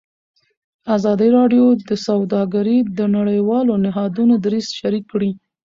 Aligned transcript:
ازادي 0.95 1.29
راډیو 1.37 1.65
د 1.89 1.91
سوداګري 2.07 2.77
د 2.97 2.99
نړیوالو 3.17 3.73
نهادونو 3.85 4.33
دریځ 4.45 4.67
شریک 4.79 5.03
کړی. 5.13 5.31